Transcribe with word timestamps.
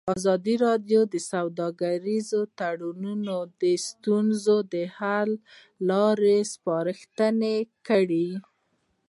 ازادي 0.15 0.55
راډیو 0.65 1.01
د 1.13 1.15
سوداګریز 1.31 2.29
تړونونه 2.59 3.35
د 3.61 3.63
ستونزو 3.87 4.57
حل 4.97 5.29
لارې 5.89 6.37
سپارښتنې 6.53 7.57
کړي. 7.87 8.29